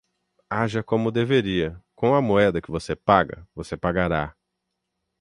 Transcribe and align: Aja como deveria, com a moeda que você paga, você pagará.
Aja 0.49 0.81
como 0.81 1.11
deveria, 1.11 1.79
com 1.93 2.15
a 2.15 2.21
moeda 2.23 2.59
que 2.59 2.71
você 2.71 2.95
paga, 2.95 3.47
você 3.53 3.77
pagará. 3.77 4.35